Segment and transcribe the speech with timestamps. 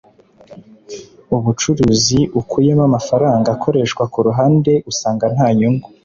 [1.35, 5.87] ubucuruzi ukuyemo amafaranga akoreshwa ku ruhande usanga ntanyungu